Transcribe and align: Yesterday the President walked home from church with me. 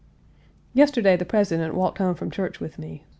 Yesterday 0.73 1.15
the 1.15 1.25
President 1.25 1.75
walked 1.75 1.99
home 1.99 2.15
from 2.15 2.31
church 2.31 2.59
with 2.59 2.79
me. 2.79 3.05